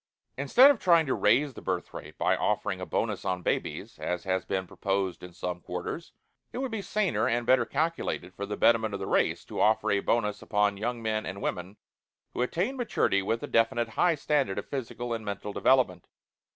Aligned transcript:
Instead 0.35 0.71
of 0.71 0.79
trying 0.79 1.05
to 1.05 1.13
raise 1.13 1.53
the 1.53 1.61
birth 1.61 1.93
rate 1.93 2.17
by 2.17 2.35
offering 2.35 2.81
a 2.81 2.87
bonus 2.87 3.23
on 3.23 3.43
babies 3.43 3.99
as 3.99 4.23
has 4.23 4.43
been 4.45 4.65
proposed 4.65 5.21
in 5.21 5.31
some 5.31 5.61
quarters, 5.61 6.11
it 6.51 6.57
would 6.57 6.71
be 6.71 6.81
saner 6.81 7.27
and 7.29 7.45
better 7.45 7.65
calculated 7.67 8.33
for 8.33 8.47
the 8.47 8.57
betterment 8.57 8.95
of 8.95 8.99
the 8.99 9.05
race 9.05 9.45
to 9.45 9.61
offer 9.61 9.91
a 9.91 9.99
bonus 9.99 10.41
upon 10.41 10.75
young 10.75 11.03
men 11.03 11.23
and 11.23 11.39
women 11.39 11.77
who 12.33 12.41
attained 12.41 12.77
maturity 12.77 13.21
with 13.21 13.43
a 13.43 13.47
definite 13.47 13.89
high 13.89 14.15
standard 14.15 14.57
of 14.57 14.67
physical 14.67 15.13
and 15.13 15.23
mental 15.23 15.53
development. 15.53 16.07